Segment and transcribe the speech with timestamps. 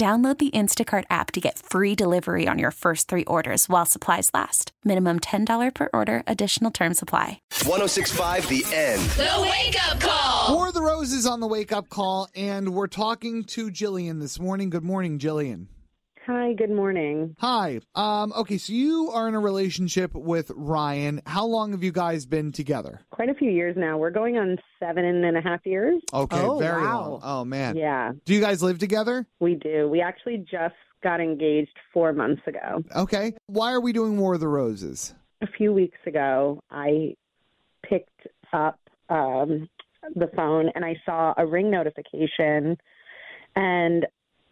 [0.00, 4.30] Download the Instacart app to get free delivery on your first three orders while supplies
[4.32, 4.72] last.
[4.82, 7.42] Minimum $10 per order, additional term supply.
[7.66, 9.02] 1065 The End.
[9.10, 10.56] The Wake Up Call.
[10.56, 14.70] War the Roses on the wake up call, and we're talking to Jillian this morning.
[14.70, 15.66] Good morning, Jillian.
[16.32, 17.34] Hi, good morning.
[17.40, 17.80] Hi.
[17.96, 21.20] Um, okay, so you are in a relationship with Ryan.
[21.26, 23.00] How long have you guys been together?
[23.10, 23.98] Quite a few years now.
[23.98, 26.00] We're going on seven and a half years.
[26.14, 27.10] Okay, Oh, very wow.
[27.10, 27.20] long.
[27.24, 27.76] Oh man.
[27.76, 29.26] Yeah, Do you guys live together?
[29.40, 29.88] we do.
[29.88, 32.84] We actually just got engaged four months ago.
[32.94, 33.32] Okay.
[33.46, 35.12] Why are we doing War of the Roses?
[35.42, 37.16] A few weeks ago, I
[37.84, 38.78] picked up
[39.08, 39.68] um,
[40.14, 42.76] the phone and I saw a ring notification,
[43.56, 44.06] and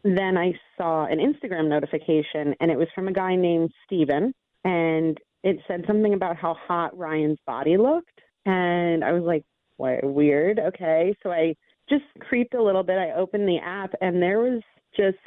[0.04, 4.32] then I saw an Instagram notification, and it was from a guy named Steven,
[4.64, 9.44] and it said something about how hot Ryan's body looked, and I was like,
[9.76, 10.04] "What?
[10.04, 11.54] Weird." Okay, so I
[11.88, 12.98] just creeped a little bit.
[12.98, 14.62] I opened the app, and there was
[14.96, 15.18] just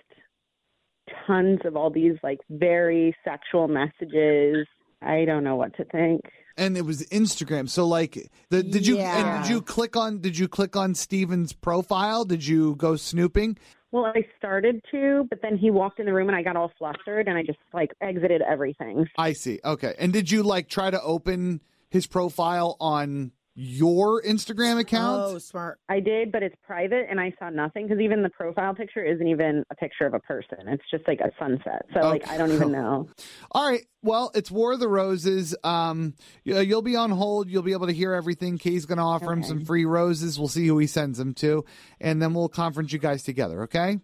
[1.28, 4.68] tons of all these like very sexual messages.
[5.02, 6.22] I don't know what to think.
[6.58, 7.70] And it was Instagram.
[7.70, 11.54] So like the did you and did you click on did you click on Steven's
[11.54, 12.24] profile?
[12.26, 13.58] Did you go snooping?
[13.92, 16.72] Well, I started to, but then he walked in the room and I got all
[16.78, 19.06] flustered and I just like exited everything.
[19.18, 19.60] I see.
[19.66, 19.96] Okay.
[20.00, 21.60] And did you like try to open
[21.90, 23.32] his profile on
[23.64, 25.22] your Instagram account?
[25.24, 25.80] Oh, smart.
[25.88, 29.28] I did, but it's private and I saw nothing because even the profile picture isn't
[29.28, 30.58] even a picture of a person.
[30.68, 31.86] It's just like a sunset.
[31.94, 33.08] So like I don't even know.
[33.52, 33.86] All right.
[34.02, 35.56] Well, it's War of the Roses.
[35.64, 37.50] Um, you- you'll be on hold.
[37.50, 38.58] You'll be able to hear everything.
[38.58, 40.40] Kay's going to offer him some free roses.
[40.40, 41.64] We'll see who he sends them to,
[42.00, 43.64] and then we'll conference you guys together.
[43.64, 44.00] Okay.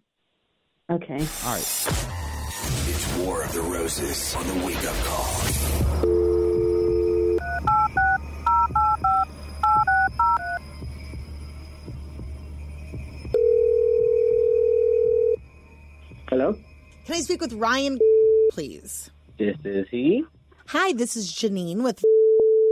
[0.91, 1.13] Okay.
[1.46, 1.88] All right.
[2.90, 6.26] It's War of the Roses on the Wake Up Call.
[16.37, 16.53] Hello,
[17.07, 17.97] Can I speak with Ryan,
[18.51, 19.09] please?
[19.39, 20.23] this is he.
[20.67, 22.05] Hi, this is Janine with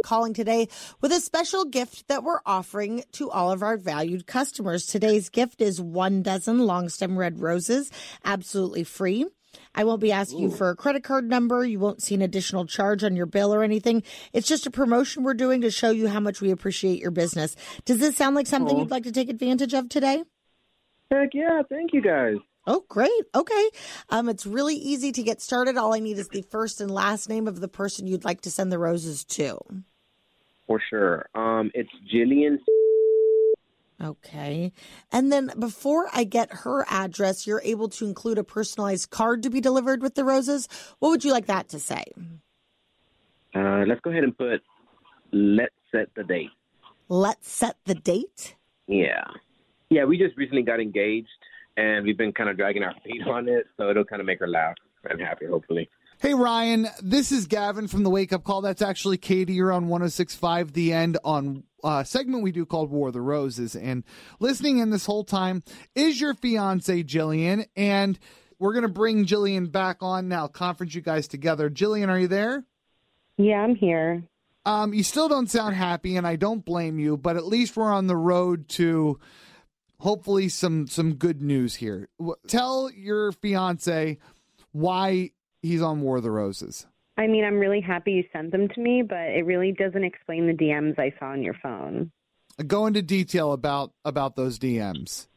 [0.04, 0.68] calling today
[1.02, 4.86] with a special gift that we're offering to all of our valued customers.
[4.86, 7.90] Today's gift is one dozen long stem red roses,
[8.24, 9.26] absolutely free.
[9.74, 11.66] I won't be asking you for a credit card number.
[11.66, 14.04] You won't see an additional charge on your bill or anything.
[14.32, 17.56] It's just a promotion we're doing to show you how much we appreciate your business.
[17.84, 20.24] Does this sound like something you'd like to take advantage of today?
[21.10, 22.36] Heck yeah, thank you guys.
[22.68, 23.12] Oh, great.
[23.34, 23.70] Okay.
[24.10, 25.78] Um, it's really easy to get started.
[25.78, 28.52] All I need is the first and last name of the person you'd like to
[28.52, 29.60] send the roses to.
[30.68, 31.28] For sure.
[31.36, 32.58] Um, it's Jillian.
[34.04, 34.72] Okay.
[35.12, 39.50] And then before I get her address, you're able to include a personalized card to
[39.50, 40.68] be delivered with the roses.
[41.00, 42.04] What would you like that to say?
[43.54, 44.62] Uh, let's go ahead and put.
[45.32, 46.50] Let's set the date.
[47.08, 48.56] Let's set the date.
[48.88, 49.24] Yeah,
[49.90, 50.04] yeah.
[50.06, 51.30] We just recently got engaged,
[51.78, 54.40] and we've been kind of dragging our feet on it, so it'll kind of make
[54.40, 54.76] her laugh
[55.10, 55.90] and happy, hopefully.
[56.20, 58.62] Hey Ryan, this is Gavin from the Wake Up Call.
[58.62, 59.54] That's actually Katie.
[59.54, 63.76] You're on 106.5 The End on a segment we do called War of the Roses.
[63.76, 64.04] And
[64.40, 65.62] listening in this whole time
[65.94, 68.18] is your fiance Jillian, and
[68.60, 70.48] we're gonna bring Jillian back on now.
[70.48, 71.70] Conference you guys together.
[71.70, 72.64] Jillian, are you there?
[73.38, 74.24] Yeah, I'm here.
[74.66, 77.18] Um, you still don't sound happy, and I don't blame you.
[77.18, 79.20] But at least we're on the road to
[80.06, 82.08] hopefully some some good news here.
[82.48, 84.20] Tell your fiance
[84.72, 85.32] why
[85.64, 86.86] he's on War of the Roses.
[87.18, 90.46] I mean, I'm really happy you sent them to me, but it really doesn't explain
[90.46, 92.12] the DMs I saw on your phone.
[92.68, 95.28] Go into detail about about those DMs.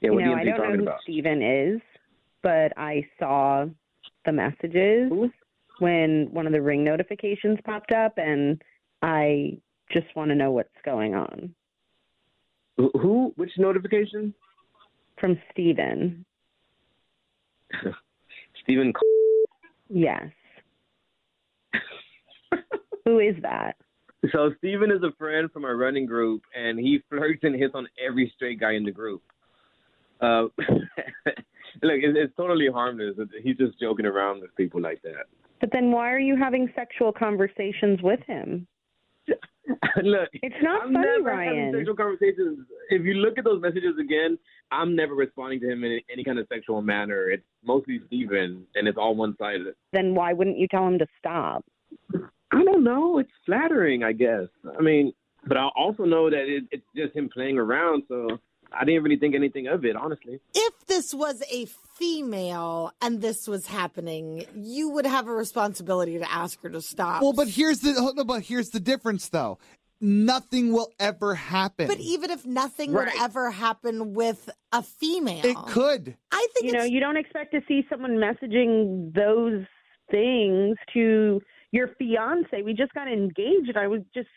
[0.00, 1.02] Yeah, you what know, DMs I are you don't know who about?
[1.02, 1.80] Steven is,
[2.42, 3.66] but I saw
[4.24, 5.12] the messages
[5.80, 8.62] when one of the ring notifications popped up, and
[9.02, 9.58] I
[9.92, 11.54] just want to know what's going on.
[12.94, 13.32] Who-?
[13.36, 14.34] Which notification?
[15.18, 16.24] From Steven.
[18.62, 18.92] Steven.
[19.88, 20.24] Yes.
[23.04, 23.76] Who is that?
[24.32, 27.88] So Steven is a friend from our running group, and he flirts and hits on
[28.04, 29.22] every straight guy in the group.
[30.20, 30.42] Uh,
[31.82, 33.16] look, it's, it's totally harmless.
[33.42, 35.24] He's just joking around with people like that.
[35.60, 38.66] But then why are you having sexual conversations with him?
[40.02, 41.72] look, It's not I'm funny, Ryan.
[41.76, 42.66] sexual conversations.
[42.90, 44.38] If you look at those messages again,
[44.72, 47.30] I'm never responding to him in any kind of sexual manner.
[47.30, 49.74] It's mostly Steven, and it's all one sided.
[49.92, 51.64] Then why wouldn't you tell him to stop?
[52.52, 53.18] I don't know.
[53.18, 54.48] It's flattering, I guess.
[54.78, 55.12] I mean,
[55.46, 58.38] but I also know that it, it's just him playing around, so
[58.72, 60.40] I didn't really think anything of it, honestly.
[60.54, 66.32] If this was a female and this was happening, you would have a responsibility to
[66.32, 67.22] ask her to stop.
[67.22, 69.58] Well, but here's the no, but here's the difference though.
[70.00, 71.86] Nothing will ever happen.
[71.86, 76.16] But even if nothing would ever happen with a female, it could.
[76.32, 79.66] I think You know, you don't expect to see someone messaging those
[80.10, 82.62] things to your fiance.
[82.64, 83.76] We just got engaged.
[83.76, 84.28] I was just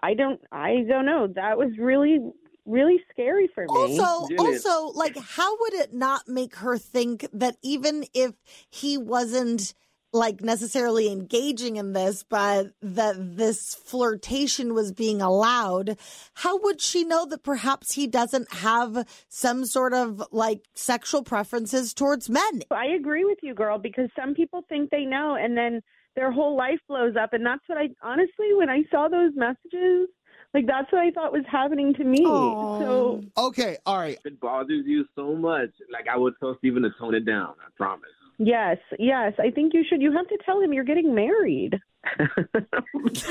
[0.00, 1.26] I don't I don't know.
[1.34, 2.20] That was really
[2.64, 3.68] really scary for me.
[3.70, 8.32] also Didn't also like how would it not make her think that even if
[8.70, 9.74] he wasn't
[10.14, 15.98] like necessarily engaging in this but that this flirtation was being allowed
[16.34, 21.94] how would she know that perhaps he doesn't have some sort of like sexual preferences
[21.94, 25.80] towards men I agree with you, girl, because some people think they know and then
[26.16, 27.32] their whole life blows up.
[27.32, 30.08] And that's what I honestly, when I saw those messages,
[30.54, 32.24] like that's what I thought was happening to me.
[32.24, 32.80] Aw.
[32.80, 34.18] So Okay, all right.
[34.24, 37.54] If it bothers you so much, like I would tell Steven to tone it down.
[37.64, 38.08] I promise.
[38.38, 40.02] yes, yes, I think you should.
[40.02, 41.78] You have to tell him you're getting married.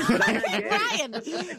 [0.08, 1.12] Ryan,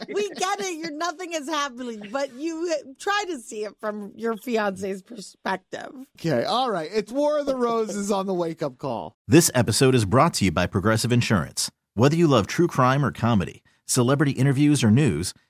[0.08, 0.78] we get it.
[0.78, 5.90] You're nothing is happening, but you uh, try to see it from your fiance's perspective.
[6.18, 6.90] Okay, all right.
[6.92, 9.16] It's War of the Roses on the wake up call.
[9.28, 11.70] This episode is brought to you by Progressive Insurance.
[11.94, 15.32] Whether you love true crime or comedy, celebrity interviews or news,